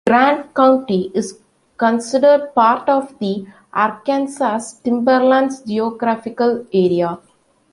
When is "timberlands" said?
4.83-5.61